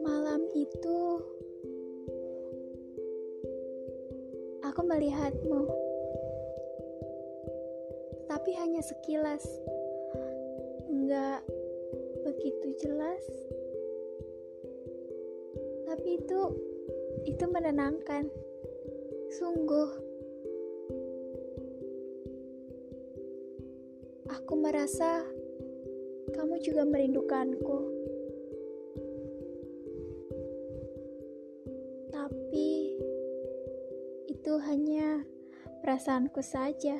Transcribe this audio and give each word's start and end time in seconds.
Malam 0.00 0.48
itu 0.56 1.00
aku 4.64 4.80
melihatmu, 4.88 5.68
tapi 8.24 8.56
hanya 8.56 8.80
sekilas, 8.80 9.44
enggak 10.88 11.44
begitu 12.24 12.72
jelas. 12.80 13.20
Tapi 15.92 16.24
itu 16.24 16.40
itu 17.28 17.44
menenangkan, 17.52 18.32
sungguh. 19.28 20.13
Aku 24.34 24.58
merasa 24.58 25.22
kamu 26.34 26.58
juga 26.58 26.82
merindukanku. 26.82 27.78
Tapi 32.10 32.98
itu 34.26 34.52
hanya 34.66 35.22
perasaanku 35.86 36.42
saja. 36.42 36.98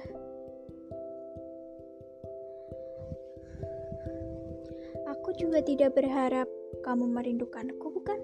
Aku 5.10 5.34
juga 5.34 5.58
tidak 5.58 5.98
berharap 5.98 6.46
kamu 6.86 7.10
merindukanku, 7.10 7.86
bukan? 7.90 8.22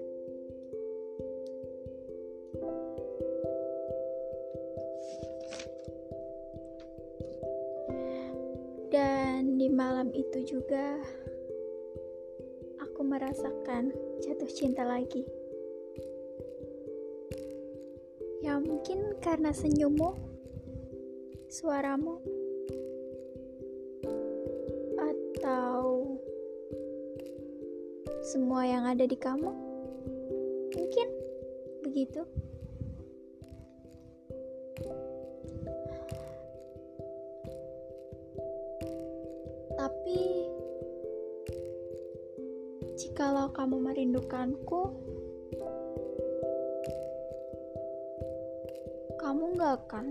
Dan 8.91 9.55
di 9.55 9.71
malam 9.71 10.11
itu 10.11 10.43
juga 10.43 10.99
aku 12.83 13.07
merasakan 13.07 13.87
jatuh 14.19 14.51
cinta 14.51 14.83
lagi. 14.83 15.23
Ya 18.43 18.59
mungkin 18.59 19.15
karena 19.23 19.55
senyummu, 19.55 20.11
suaramu, 21.47 22.19
atau 24.99 26.19
semua 28.27 28.67
yang 28.67 28.83
ada 28.83 29.07
di 29.07 29.15
kamu. 29.15 29.55
Mungkin 30.75 31.07
begitu. 31.87 32.27
Tapi 40.01 40.49
jikalau 42.97 43.53
kamu 43.53 43.77
merindukanku, 43.85 44.97
kamu 49.21 49.43
gak 49.61 49.77
akan 49.85 50.05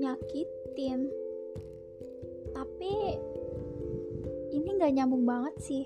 nyakitin. 0.00 1.12
Tapi 2.56 2.92
ini 4.56 4.68
gak 4.80 4.96
nyambung 4.96 5.28
banget 5.28 5.54
sih. 5.60 5.84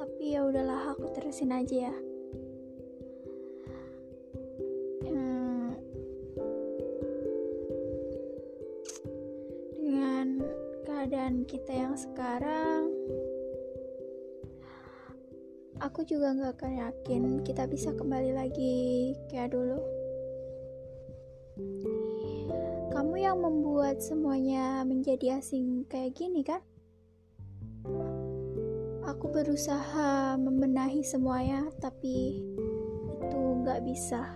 Tapi 0.00 0.32
ya 0.32 0.48
udahlah 0.48 0.96
aku 0.96 1.12
terusin 1.12 1.52
aja 1.52 1.92
ya. 1.92 1.96
Keadaan 10.96 11.44
kita 11.44 11.76
yang 11.76 11.92
sekarang, 11.92 12.88
aku 15.76 16.08
juga 16.08 16.32
gak 16.32 16.56
akan 16.56 16.72
yakin 16.88 17.22
kita 17.44 17.68
bisa 17.68 17.92
kembali 17.92 18.32
lagi 18.32 19.12
kayak 19.28 19.52
dulu. 19.52 19.76
Kamu 22.96 23.12
yang 23.20 23.44
membuat 23.44 24.00
semuanya 24.00 24.88
menjadi 24.88 25.36
asing 25.36 25.84
kayak 25.84 26.16
gini 26.16 26.40
kan? 26.40 26.64
Aku 29.04 29.28
berusaha 29.28 30.40
membenahi 30.40 31.04
semuanya, 31.04 31.68
tapi 31.76 32.40
itu 33.20 33.40
gak 33.68 33.84
bisa. 33.84 34.32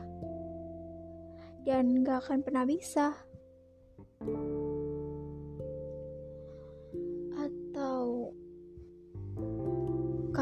Dan 1.64 2.04
gak 2.04 2.28
akan 2.28 2.44
pernah 2.44 2.68
bisa. 2.68 3.16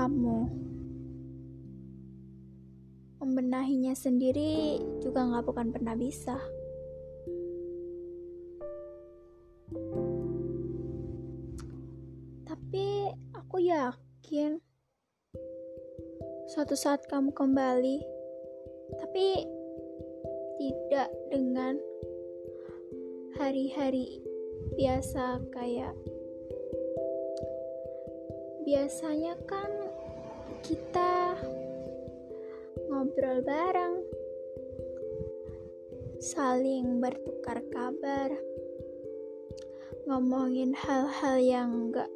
Kamu 0.08 0.48
membenahinya 3.20 3.92
sendiri 3.92 4.80
juga 5.04 5.20
gak 5.20 5.44
bukan 5.44 5.68
pernah 5.68 5.92
bisa. 5.92 6.40
Tapi 12.48 13.12
aku 13.36 13.60
yakin 13.68 14.64
suatu 16.48 16.72
saat 16.72 17.04
kamu 17.12 17.36
kembali, 17.36 18.00
tapi 18.96 19.44
tidak 20.56 21.12
dengan 21.28 21.76
hari-hari 23.36 24.24
biasa 24.72 25.44
kayak 25.52 25.92
biasanya 28.64 29.36
kan 29.44 29.87
kita 30.64 31.36
ngobrol 32.88 33.40
bareng, 33.44 34.02
saling 36.18 36.98
bertukar 36.98 37.62
kabar, 37.70 38.30
ngomongin 40.08 40.72
hal-hal 40.72 41.36
yang 41.38 41.92
gak 41.92 42.10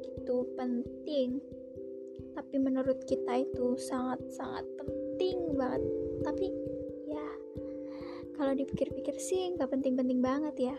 itu 0.00 0.36
penting. 0.54 1.42
Tapi 2.36 2.56
menurut 2.62 3.02
kita 3.08 3.42
itu 3.42 3.74
sangat-sangat 3.80 4.62
penting 4.78 5.58
banget. 5.58 5.82
Tapi 6.22 6.46
ya 7.10 7.26
kalau 8.38 8.54
dipikir-pikir 8.54 9.18
sih 9.18 9.50
nggak 9.56 9.68
penting-penting 9.72 10.22
banget 10.22 10.72
ya. 10.72 10.76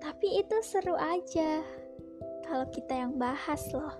Tapi 0.00 0.40
itu 0.40 0.56
seru 0.64 0.96
aja 0.96 1.60
kalau 2.50 2.66
kita 2.74 2.98
yang 2.98 3.14
bahas 3.14 3.62
loh. 3.70 3.94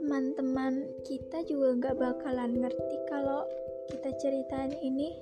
Teman-teman 0.00 0.88
kita 1.04 1.44
juga 1.44 1.76
nggak 1.76 1.96
bakalan 2.00 2.64
ngerti 2.64 2.96
kalau 3.12 3.44
kita 3.92 4.16
ceritain 4.16 4.72
ini. 4.80 5.12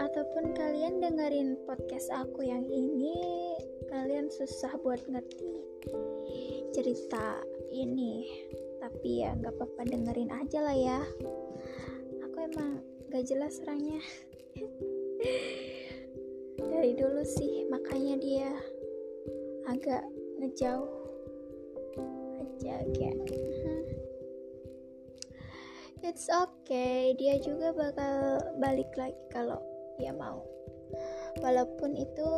Ataupun 0.00 0.56
kalian 0.56 1.04
dengerin 1.04 1.60
podcast 1.68 2.08
aku 2.16 2.48
yang 2.48 2.64
ini 2.72 3.52
kalian 3.92 4.32
susah 4.32 4.72
buat 4.80 5.04
ngerti 5.04 5.52
cerita 6.72 7.44
ini. 7.68 8.24
Tapi 8.80 9.20
ya 9.20 9.36
nggak 9.36 9.52
apa-apa 9.52 9.84
dengerin 9.84 10.32
aja 10.32 10.64
lah 10.64 10.76
ya. 10.80 11.00
Aku 12.24 12.36
emang 12.40 12.80
gak 13.12 13.28
jelas 13.28 13.60
orangnya 13.60 14.00
dari 16.58 16.92
dulu 16.98 17.22
sih 17.22 17.66
makanya 17.70 18.14
dia 18.18 18.50
agak 19.70 20.02
ngejauh. 20.42 21.00
Aja 22.42 22.82
kayak 22.94 23.18
it's 26.02 26.26
okay 26.28 27.14
dia 27.16 27.38
juga 27.38 27.70
bakal 27.72 28.42
balik 28.58 28.90
lagi 28.98 29.16
kalau 29.30 29.62
dia 29.96 30.10
mau. 30.10 30.42
Walaupun 31.40 31.96
itu 31.96 32.28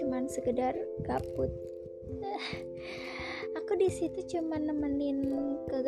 cuman 0.00 0.30
sekedar 0.30 0.72
gabut. 1.04 1.52
Aku 3.58 3.76
di 3.76 3.90
situ 3.92 4.24
cuma 4.32 4.56
nemenin 4.56 5.28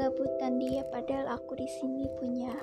kegabutan 0.01 0.57
dia 0.57 0.81
padahal 0.89 1.37
aku 1.37 1.61
di 1.61 1.69
sini 1.69 2.09
punya 2.17 2.57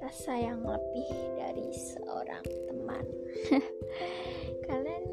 rasa 0.00 0.40
yang 0.40 0.64
lebih 0.64 1.12
dari 1.36 1.68
seorang 1.68 2.40
teman. 2.64 3.04
Kalian 4.64 5.04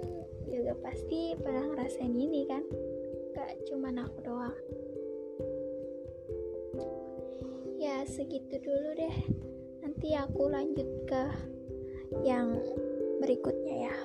juga 0.47 0.71
pasti 0.79 1.35
pernah 1.35 1.67
ngerasain 1.67 2.15
ini 2.15 2.47
kan? 2.47 2.63
Gak 3.35 3.59
cuman 3.67 4.07
aku 4.07 4.17
doang. 4.23 4.55
Ya 7.75 8.07
segitu 8.07 8.63
dulu 8.63 8.95
deh. 8.95 9.17
Nanti 9.83 10.15
aku 10.15 10.47
lanjut 10.47 10.87
ke 11.11 11.23
yang 12.23 12.55
berikutnya 13.19 13.96